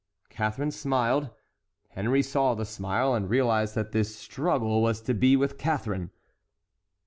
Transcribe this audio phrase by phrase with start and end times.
[0.29, 1.29] Catharine smiled.
[1.89, 6.09] Henry saw the smile, and realized that his struggle was to be with Catharine.